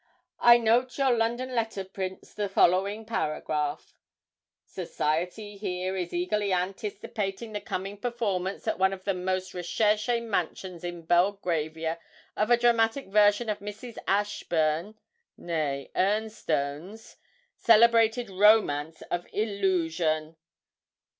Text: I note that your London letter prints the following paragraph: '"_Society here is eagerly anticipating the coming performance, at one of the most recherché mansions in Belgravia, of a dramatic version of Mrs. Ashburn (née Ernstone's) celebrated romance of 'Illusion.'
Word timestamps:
I 0.39 0.57
note 0.57 0.89
that 0.89 0.97
your 0.97 1.15
London 1.15 1.53
letter 1.53 1.83
prints 1.83 2.33
the 2.33 2.49
following 2.49 3.05
paragraph: 3.05 3.93
'"_Society 4.67 5.59
here 5.59 5.95
is 5.95 6.11
eagerly 6.11 6.51
anticipating 6.51 7.51
the 7.51 7.61
coming 7.61 7.97
performance, 7.97 8.67
at 8.67 8.79
one 8.79 8.93
of 8.93 9.03
the 9.03 9.13
most 9.13 9.53
recherché 9.53 10.19
mansions 10.19 10.83
in 10.83 11.03
Belgravia, 11.05 11.99
of 12.35 12.49
a 12.49 12.57
dramatic 12.57 13.09
version 13.09 13.47
of 13.47 13.59
Mrs. 13.59 13.97
Ashburn 14.07 14.95
(née 15.39 15.91
Ernstone's) 15.93 17.17
celebrated 17.55 18.31
romance 18.31 19.03
of 19.11 19.27
'Illusion.' 19.31 20.35